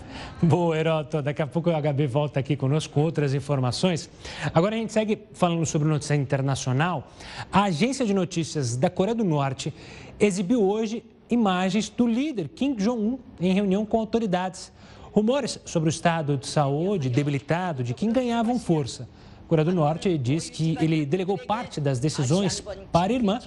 [0.42, 1.22] Boa, Heroto.
[1.22, 4.10] Daqui a pouco o HB volta aqui conosco com outras informações.
[4.54, 7.12] Agora a gente segue falando sobre notícia internacional.
[7.52, 9.74] A agência de notícias da Coreia do Norte
[10.20, 14.72] exibiu hoje imagens do líder Kim Jong-un em reunião com autoridades.
[15.12, 19.08] Rumores sobre o estado de saúde debilitado de Kim ganhavam força.
[19.44, 23.40] A Coreia do Norte diz que ele delegou parte das decisões para a irmã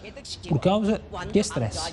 [0.49, 1.93] por causa de estresse.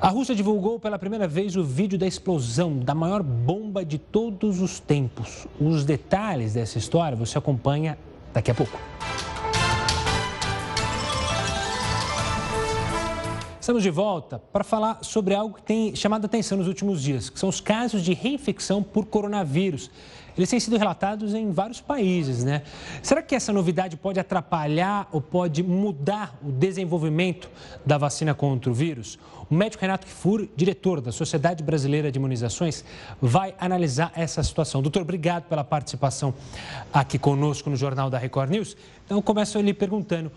[0.00, 4.60] A Rússia divulgou pela primeira vez o vídeo da explosão da maior bomba de todos
[4.60, 5.48] os tempos.
[5.60, 7.98] Os detalhes dessa história você acompanha
[8.32, 8.78] daqui a pouco.
[13.68, 17.38] Estamos de volta para falar sobre algo que tem chamado atenção nos últimos dias, que
[17.38, 19.90] são os casos de reinfecção por coronavírus.
[20.34, 22.62] Eles têm sido relatados em vários países, né?
[23.02, 27.50] Será que essa novidade pode atrapalhar ou pode mudar o desenvolvimento
[27.84, 29.18] da vacina contra o vírus?
[29.50, 32.82] O médico Renato Kifur, diretor da Sociedade Brasileira de Imunizações,
[33.20, 34.80] vai analisar essa situação.
[34.80, 36.32] Doutor, obrigado pela participação
[36.90, 38.78] aqui conosco no Jornal da Record News.
[39.04, 40.32] Então, começo lhe perguntando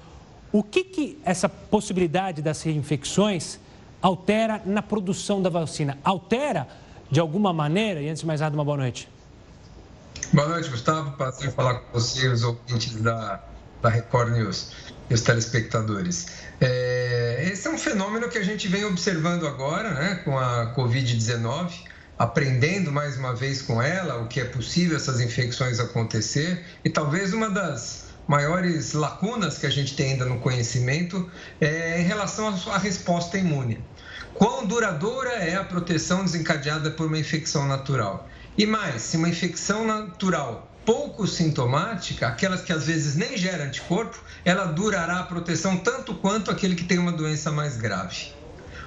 [0.52, 3.58] o que, que essa possibilidade das reinfecções
[4.02, 5.98] altera na produção da vacina?
[6.04, 6.68] Altera
[7.10, 8.02] de alguma maneira?
[8.02, 9.08] E antes de mais nada, uma boa noite.
[10.34, 11.12] Boa noite, Gustavo.
[11.12, 13.42] Prazer falar com você, os ouvintes da,
[13.82, 14.72] da Record News
[15.10, 16.28] e os telespectadores.
[16.60, 21.72] É, esse é um fenômeno que a gente vem observando agora, né, com a Covid-19,
[22.20, 27.34] aprendendo mais uma vez com ela o que é possível essas infecções acontecer e talvez
[27.34, 32.78] uma das maiores lacunas que a gente tem ainda no conhecimento é em relação à
[32.78, 33.84] resposta imune.
[34.34, 38.30] Quão duradoura é a proteção desencadeada por uma infecção natural?
[38.58, 44.18] E mais, se uma infecção natural pouco sintomática, aquelas que às vezes nem gera anticorpo,
[44.46, 48.32] ela durará a proteção tanto quanto aquele que tem uma doença mais grave.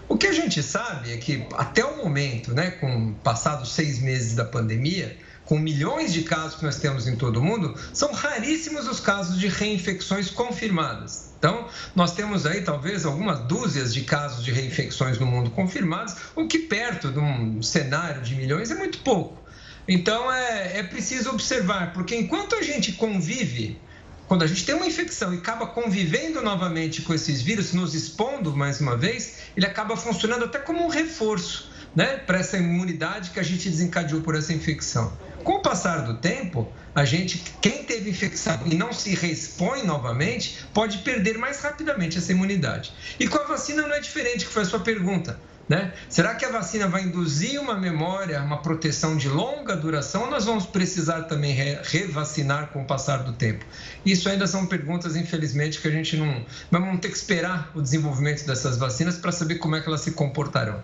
[0.09, 4.35] O que a gente sabe é que até o momento, né, com passados seis meses
[4.35, 8.89] da pandemia, com milhões de casos que nós temos em todo o mundo, são raríssimos
[8.89, 11.33] os casos de reinfecções confirmadas.
[11.39, 16.47] Então, nós temos aí talvez algumas dúzias de casos de reinfecções no mundo confirmados, o
[16.47, 19.43] que perto de um cenário de milhões é muito pouco.
[19.87, 23.79] Então, é, é preciso observar, porque enquanto a gente convive
[24.27, 28.57] quando a gente tem uma infecção e acaba convivendo novamente com esses vírus, nos expondo
[28.57, 33.39] mais uma vez, ele acaba funcionando até como um reforço né, para essa imunidade que
[33.39, 35.13] a gente desencadeou por essa infecção.
[35.45, 40.65] Com o passar do tempo, a gente, quem teve infecção e não se respõe novamente,
[40.73, 42.93] pode perder mais rapidamente essa imunidade.
[43.21, 45.39] E com a vacina não é diferente, que foi a sua pergunta.
[45.69, 45.93] Né?
[46.11, 50.45] Será que a vacina vai induzir uma memória, uma proteção de longa duração ou nós
[50.45, 53.65] vamos precisar também re revacinar com o passar do tempo?
[54.05, 56.45] Isso ainda são perguntas, infelizmente, que a gente não.
[56.71, 60.13] Vamos ter que esperar o desenvolvimento dessas vacinas para saber como é que elas se
[60.13, 60.83] comportarão.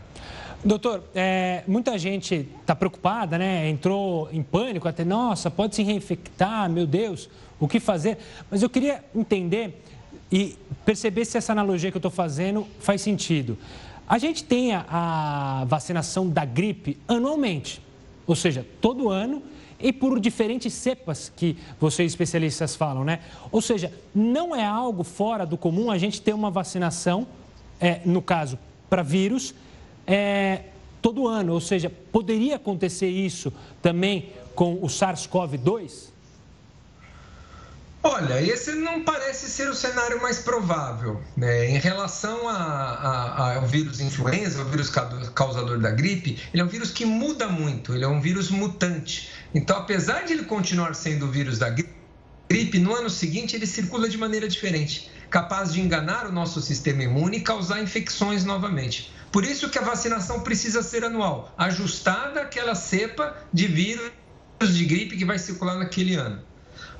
[0.62, 3.70] Doutor, é, muita gente está preocupada, né?
[3.70, 8.18] Entrou em pânico, até, nossa, pode se reinfectar, meu Deus, o que fazer?
[8.51, 9.83] Mas eu queria entender
[10.31, 13.57] e perceber se essa analogia que eu estou fazendo faz sentido.
[14.07, 17.81] A gente tem a, a vacinação da gripe anualmente,
[18.27, 19.42] ou seja, todo ano
[19.79, 23.20] e por diferentes cepas que vocês especialistas falam, né?
[23.51, 27.27] Ou seja, não é algo fora do comum a gente ter uma vacinação,
[27.81, 28.59] é, no caso,
[28.90, 29.55] para vírus
[30.06, 30.64] é,
[31.00, 31.52] todo ano.
[31.52, 36.10] Ou seja, poderia acontecer isso também com o SARS-CoV-2?
[38.02, 41.20] Olha, esse não parece ser o cenário mais provável.
[41.36, 41.68] Né?
[41.68, 44.90] Em relação a, a, ao vírus influenza, o vírus
[45.34, 49.30] causador da gripe, ele é um vírus que muda muito, ele é um vírus mutante.
[49.54, 54.08] Então, apesar de ele continuar sendo o vírus da gripe, no ano seguinte ele circula
[54.08, 59.12] de maneira diferente, capaz de enganar o nosso sistema imune e causar infecções novamente.
[59.32, 64.10] Por isso que a vacinação precisa ser anual, ajustada àquela cepa de vírus
[64.60, 66.42] de gripe que vai circular naquele ano.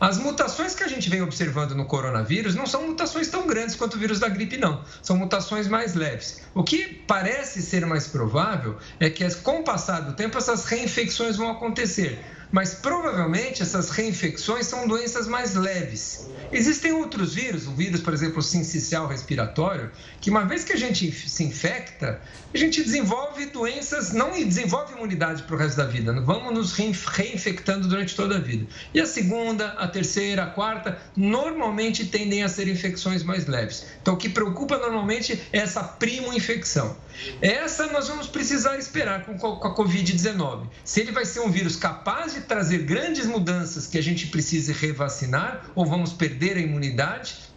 [0.01, 3.97] As mutações que a gente vem observando no coronavírus não são mutações tão grandes quanto
[3.97, 4.83] o vírus da gripe, não.
[5.03, 6.41] São mutações mais leves.
[6.55, 11.37] O que parece ser mais provável é que, com o passar do tempo, essas reinfecções
[11.37, 12.19] vão acontecer
[12.53, 16.29] mas provavelmente essas reinfecções são doenças mais leves.
[16.53, 21.13] Existem outros vírus, o vírus, por exemplo, sincicial respiratório, que uma vez que a gente
[21.13, 22.21] se infecta,
[22.53, 27.87] a gente desenvolve doenças, não desenvolve imunidade para o resto da vida, vamos nos reinfectando
[27.87, 28.67] durante toda a vida.
[28.93, 33.87] E a segunda, a terceira, a quarta, normalmente tendem a ser infecções mais leves.
[34.03, 36.97] Então, o que preocupa normalmente é essa primo infecção.
[37.41, 40.69] Essa nós vamos precisar esperar com a Covid-19.
[40.85, 44.73] Se ele vai ser um vírus capaz de trazer grandes mudanças que a gente precise
[44.73, 47.51] revacinar, ou vamos perder a imunidade,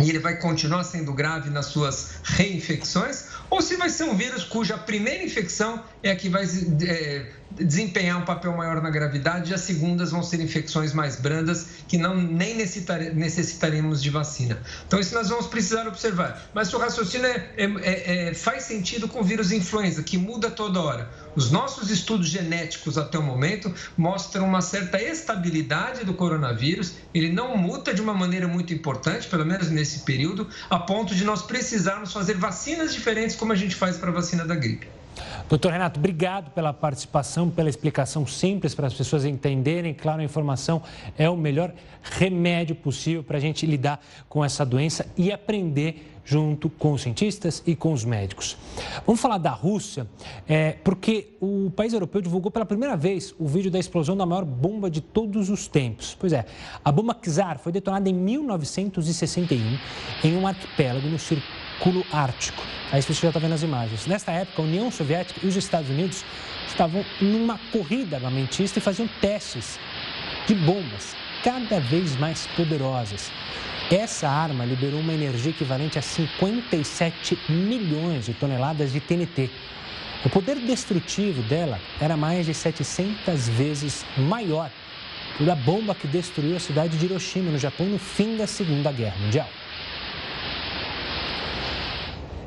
[0.00, 4.44] e ele vai continuar sendo grave nas suas reinfecções, ou se vai ser um vírus
[4.44, 9.54] cuja primeira infecção é a que vai é, desempenhar um papel maior na gravidade e
[9.54, 14.60] as segundas vão ser infecções mais brandas que não nem necessitaremos de vacina.
[14.86, 16.48] Então isso nós vamos precisar observar.
[16.54, 20.80] Mas o raciocínio é, é, é, faz sentido com o vírus influenza, que muda toda
[20.80, 21.10] hora.
[21.34, 26.94] Os nossos estudos genéticos até o momento mostram uma certa estabilidade do coronavírus.
[27.14, 31.24] Ele não muta de uma maneira muito importante, pelo menos nesse período, a ponto de
[31.24, 34.97] nós precisarmos fazer vacinas diferentes como a gente faz para a vacina da gripe.
[35.48, 39.94] Doutor Renato, obrigado pela participação, pela explicação simples para as pessoas entenderem.
[39.94, 40.82] Claro, a informação
[41.16, 46.68] é o melhor remédio possível para a gente lidar com essa doença e aprender junto
[46.68, 48.58] com os cientistas e com os médicos.
[49.06, 50.06] Vamos falar da Rússia,
[50.46, 54.44] é, porque o país europeu divulgou pela primeira vez o vídeo da explosão da maior
[54.44, 56.14] bomba de todos os tempos.
[56.20, 56.44] Pois é,
[56.84, 59.78] a bomba Czar foi detonada em 1961
[60.22, 61.18] em um arquipélago no
[61.78, 62.62] Círculo Ártico.
[62.90, 64.06] Aí você já está vendo as imagens.
[64.06, 66.24] Nesta época, a União Soviética e os Estados Unidos
[66.66, 69.78] estavam numa corrida armamentista e faziam testes
[70.46, 71.14] de bombas
[71.44, 73.30] cada vez mais poderosas.
[73.90, 79.48] Essa arma liberou uma energia equivalente a 57 milhões de toneladas de TNT.
[80.24, 84.68] O poder destrutivo dela era mais de 700 vezes maior
[85.36, 88.48] que o da bomba que destruiu a cidade de Hiroshima, no Japão, no fim da
[88.48, 89.48] Segunda Guerra Mundial.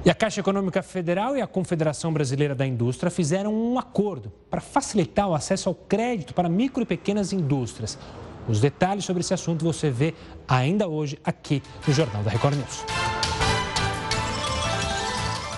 [0.04, 4.60] E a Caixa Econômica Federal e a Confederação Brasileira da Indústria fizeram um acordo para
[4.60, 8.00] facilitar o acesso ao crédito para micro e pequenas indústrias.
[8.50, 10.16] Os detalhes sobre esse assunto você vê
[10.48, 12.84] ainda hoje aqui no Jornal da Record News.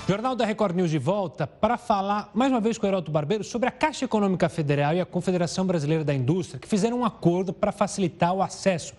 [0.09, 3.45] Jornal da Record News de volta para falar mais uma vez com o Heroto Barbeiro
[3.45, 7.53] sobre a Caixa Econômica Federal e a Confederação Brasileira da Indústria, que fizeram um acordo
[7.53, 8.93] para facilitar o acesso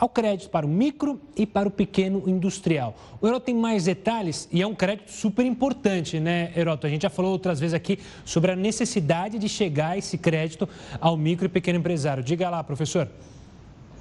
[0.00, 2.96] ao crédito para o micro e para o pequeno industrial.
[3.20, 6.86] O Heroto tem mais detalhes e é um crédito super importante, né, Heroto?
[6.86, 10.66] A gente já falou outras vezes aqui sobre a necessidade de chegar esse crédito
[10.98, 12.24] ao micro e pequeno empresário.
[12.24, 13.06] Diga lá, professor.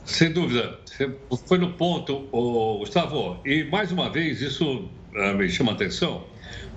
[0.06, 0.80] Sem dúvida,
[1.46, 2.30] foi no ponto,
[2.80, 6.24] Gustavo, e mais uma vez isso uh, me chama a atenção,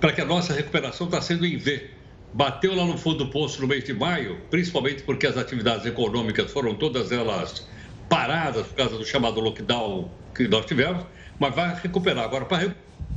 [0.01, 1.89] para que a nossa recuperação está sendo em V.
[2.33, 6.51] Bateu lá no fundo do poço no mês de maio, principalmente porque as atividades econômicas
[6.51, 7.65] foram todas elas
[8.13, 11.03] paradas por causa do chamado lockdown que nós tivemos,
[11.39, 12.23] mas vai recuperar.
[12.23, 12.71] Agora, para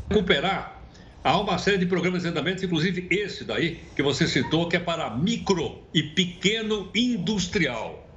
[0.09, 0.80] recuperar,
[1.22, 4.80] há uma série de programas de andamento, inclusive esse daí, que você citou, que é
[4.80, 8.09] para micro e pequeno industrial.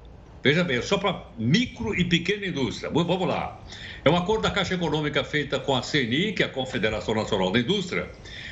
[0.41, 2.89] Veja bem, é só para micro e pequena indústria.
[2.89, 3.59] Vamos lá.
[4.05, 7.51] É um acordo da Caixa Econômica feita com a CNI, que é a Confederação Nacional
[7.51, 8.09] da Indústria.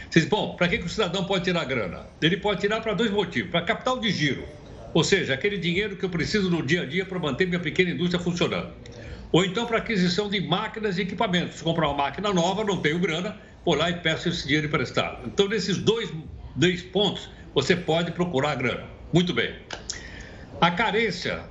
[0.10, 2.06] Vocês, bom, para que, que o cidadão pode tirar grana?
[2.22, 4.44] Ele pode tirar para dois motivos: para capital de giro
[4.98, 7.92] ou seja, aquele dinheiro que eu preciso no dia a dia para manter minha pequena
[7.92, 8.74] indústria funcionando.
[9.32, 11.62] Ou então para aquisição de máquinas e equipamentos.
[11.62, 15.20] Comprar uma máquina nova, não tenho grana, vou lá e peço esse dinheiro emprestado.
[15.28, 16.12] Então, nesses dois,
[16.56, 18.86] dois pontos, você pode procurar grana.
[19.14, 19.54] Muito bem.
[20.60, 21.44] A carência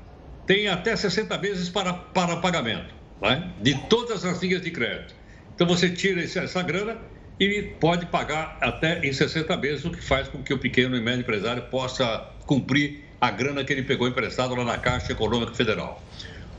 [0.44, 3.52] tem até 60 vezes para, para pagamento né?
[3.62, 5.14] de todas as linhas de crédito.
[5.54, 6.98] Então, você tira essa grana
[7.38, 11.00] e pode pagar até em 60 vezes, o que faz com que o pequeno e
[11.00, 16.02] médio empresário possa cumprir a grana que ele pegou emprestado lá na Caixa Econômica Federal.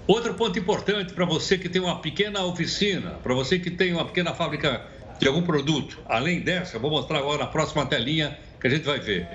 [0.08, 4.06] Outro ponto importante para você que tem uma pequena oficina, para você que tem uma
[4.06, 4.86] pequena fábrica
[5.20, 8.84] de algum produto, além dessa, eu vou mostrar agora na próxima telinha que a gente
[8.84, 9.28] vai ver.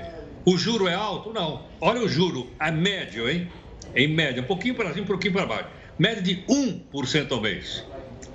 [0.45, 1.33] O juro é alto?
[1.33, 1.67] Não.
[1.81, 3.49] Olha o juro, é médio, hein?
[3.95, 5.69] Em média, um pouquinho para cima, um pouquinho para baixo.
[5.99, 7.85] Média de 1% ao mês.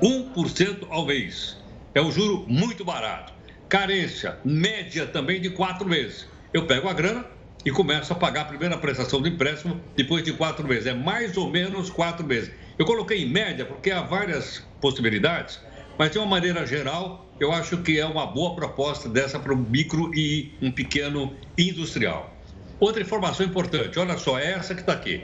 [0.01, 1.57] 1% ao mês.
[1.93, 3.33] É um juro muito barato.
[3.67, 6.27] Carência, média também de quatro meses.
[6.53, 7.25] Eu pego a grana,
[7.65, 10.87] e começa a pagar a primeira prestação do empréstimo depois de quatro meses.
[10.87, 12.51] É mais ou menos quatro meses.
[12.77, 15.59] Eu coloquei em média porque há várias possibilidades,
[15.97, 19.57] mas de uma maneira geral, eu acho que é uma boa proposta dessa para um
[19.57, 22.33] micro e um pequeno industrial.
[22.79, 25.23] Outra informação importante, olha só, é essa que está aqui.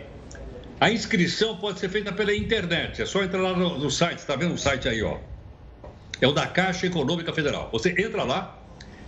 [0.80, 4.36] A inscrição pode ser feita pela internet, é só entrar lá no, no site, está
[4.36, 5.18] vendo o site aí, ó.
[6.20, 7.70] É o da Caixa Econômica Federal.
[7.72, 8.60] Você entra lá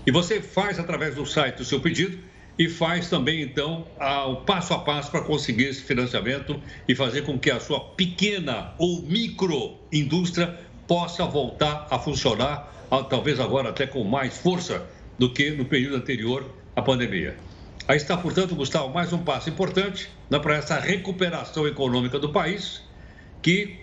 [0.05, 2.19] e você faz através do site o seu pedido
[2.57, 3.85] e faz também, então,
[4.27, 8.73] o passo a passo para conseguir esse financiamento e fazer com que a sua pequena
[8.77, 12.71] ou microindústria possa voltar a funcionar,
[13.09, 14.85] talvez agora até com mais força
[15.19, 17.35] do que no período anterior à pandemia.
[17.87, 22.81] Aí está, portanto, Gustavo, mais um passo importante né, para essa recuperação econômica do país,
[23.41, 23.79] que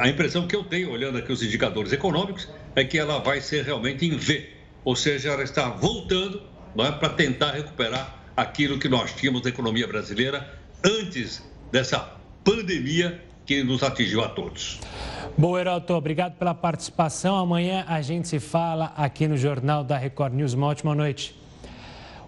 [0.00, 3.64] a impressão que eu tenho, olhando aqui os indicadores econômicos, é que ela vai ser
[3.64, 4.50] realmente em V,
[4.84, 6.42] ou seja, ela está voltando
[6.84, 11.98] é, para tentar recuperar aquilo que nós tínhamos da economia brasileira antes dessa
[12.44, 14.80] pandemia que nos atingiu a todos.
[15.38, 17.36] Bom, Heroto, obrigado pela participação.
[17.36, 20.54] Amanhã a gente se fala aqui no Jornal da Record News.
[20.54, 21.38] Uma ótima noite.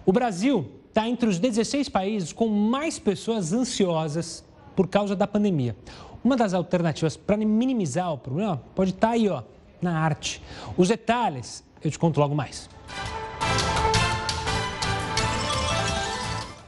[0.05, 4.43] O Brasil está entre os 16 países com mais pessoas ansiosas
[4.75, 5.75] por causa da pandemia.
[6.23, 9.43] Uma das alternativas para minimizar o problema pode estar tá aí, ó,
[9.81, 10.41] na arte.
[10.77, 12.69] Os detalhes eu te conto logo mais.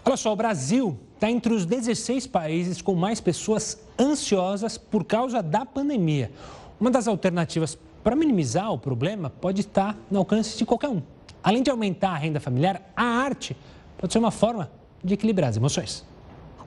[0.03, 5.43] Olha só, o Brasil está entre os 16 países com mais pessoas ansiosas por causa
[5.43, 6.31] da pandemia.
[6.79, 11.03] Uma das alternativas para minimizar o problema pode estar no alcance de qualquer um.
[11.43, 13.55] Além de aumentar a renda familiar, a arte
[13.97, 14.71] pode ser uma forma
[15.03, 16.03] de equilibrar as emoções.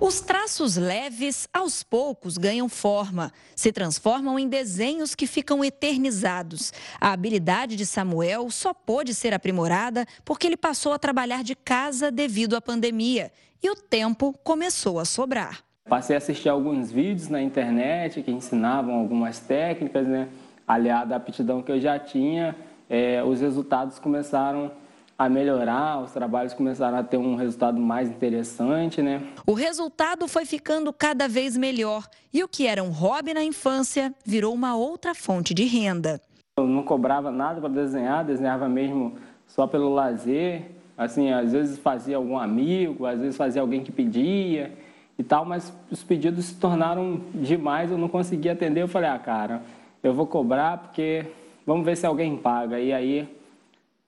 [0.01, 6.73] Os traços leves, aos poucos, ganham forma, se transformam em desenhos que ficam eternizados.
[7.01, 12.11] A habilidade de Samuel só pôde ser aprimorada porque ele passou a trabalhar de casa
[12.11, 13.31] devido à pandemia
[13.63, 15.63] e o tempo começou a sobrar.
[15.89, 20.29] Passei a assistir alguns vídeos na internet que ensinavam algumas técnicas, né?
[20.67, 22.57] Aliada à aptidão que eu já tinha,
[22.89, 24.84] é, os resultados começaram a
[25.29, 29.23] melhorar, os trabalhos começaram a ter um resultado mais interessante, né?
[29.47, 34.13] O resultado foi ficando cada vez melhor e o que era um hobby na infância
[34.25, 36.21] virou uma outra fonte de renda.
[36.59, 39.15] Eu não cobrava nada para desenhar, desenhava mesmo
[39.47, 40.71] só pelo lazer.
[40.97, 44.73] Assim, às vezes fazia algum amigo, às vezes fazia alguém que pedia
[45.19, 48.83] e tal, mas os pedidos se tornaram demais, eu não conseguia atender.
[48.83, 49.63] Eu falei, ah, cara,
[50.03, 51.27] eu vou cobrar porque
[51.67, 52.79] vamos ver se alguém paga.
[52.79, 53.29] E aí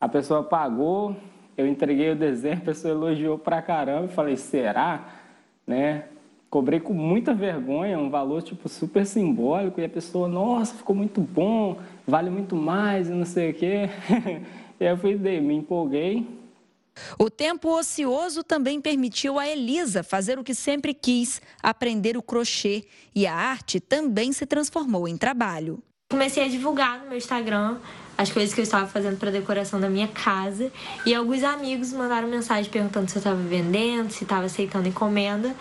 [0.00, 1.16] a pessoa pagou,
[1.56, 4.04] eu entreguei o desenho, a pessoa elogiou pra caramba.
[4.04, 5.08] Eu falei, será?
[5.66, 6.04] Né?
[6.50, 11.20] Cobrei com muita vergonha, um valor tipo super simbólico, e a pessoa, nossa, ficou muito
[11.20, 13.90] bom, vale muito mais, e não sei o quê.
[14.78, 16.26] e aí eu fui, me empolguei,
[17.18, 22.84] o tempo ocioso também permitiu a Elisa fazer o que sempre quis, aprender o crochê.
[23.14, 25.82] E a arte também se transformou em trabalho.
[26.10, 27.78] Comecei a divulgar no meu Instagram
[28.16, 30.70] as coisas que eu estava fazendo para decoração da minha casa.
[31.04, 35.54] E alguns amigos mandaram mensagem perguntando se eu estava vendendo, se estava aceitando encomenda.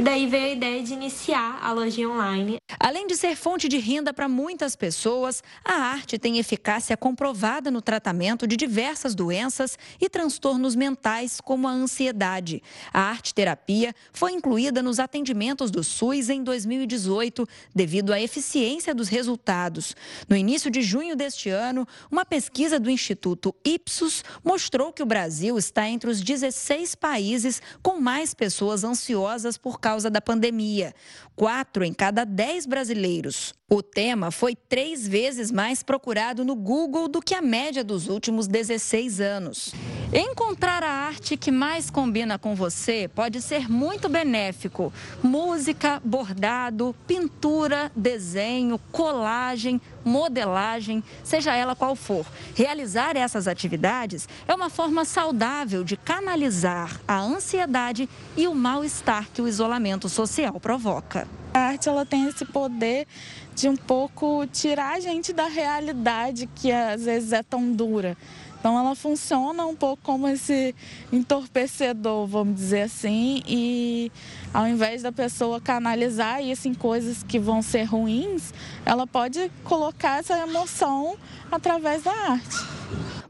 [0.00, 2.56] E daí veio a ideia de iniciar a lojinha online.
[2.78, 7.82] Além de ser fonte de renda para muitas pessoas, a arte tem eficácia comprovada no
[7.82, 12.62] tratamento de diversas doenças e transtornos mentais, como a ansiedade.
[12.94, 19.94] A arte-terapia foi incluída nos atendimentos do SUS em 2018, devido à eficiência dos resultados.
[20.26, 25.58] No início de junho deste ano, uma pesquisa do Instituto Ipsos mostrou que o Brasil
[25.58, 30.94] está entre os 16 países com mais pessoas ansiosas por causa da pandemia.
[31.34, 33.52] Quatro em cada dez brasileiros.
[33.68, 38.46] O tema foi três vezes mais procurado no Google do que a média dos últimos
[38.46, 39.74] 16 anos.
[40.12, 44.92] Encontrar a arte que mais combina com você pode ser muito benéfico.
[45.22, 52.26] Música, bordado, pintura, desenho, colagem, modelagem, seja ela qual for.
[52.54, 59.42] Realizar essas atividades é uma forma saudável de canalizar a ansiedade e o mal-estar que
[59.42, 61.26] o isolamento social provoca.
[61.52, 63.06] A arte ela tem esse poder
[63.54, 68.16] de um pouco tirar a gente da realidade que às vezes é tão dura.
[68.60, 70.74] Então ela funciona um pouco como esse
[71.10, 74.12] entorpecedor, vamos dizer assim, e
[74.52, 78.52] ao invés da pessoa canalizar isso em coisas que vão ser ruins,
[78.84, 81.16] ela pode colocar essa emoção
[81.50, 82.56] através da arte.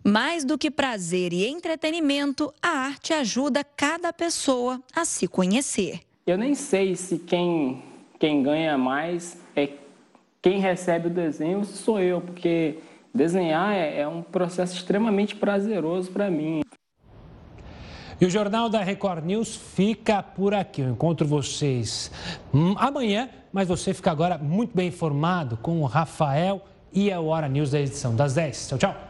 [0.03, 6.01] Mais do que prazer e entretenimento, a arte ajuda cada pessoa a se conhecer.
[6.27, 7.85] Eu nem sei se quem,
[8.19, 9.69] quem ganha mais é
[10.43, 12.79] quem recebe o desenho sou eu, porque
[13.15, 16.63] desenhar é, é um processo extremamente prazeroso para mim.
[18.21, 20.83] E o Jornal da Record News fica por aqui.
[20.83, 22.11] Eu encontro vocês
[22.77, 27.71] amanhã, mas você fica agora muito bem informado com o Rafael e a Hora News
[27.71, 28.69] da edição das 10.
[28.69, 29.07] Tchau, tchau.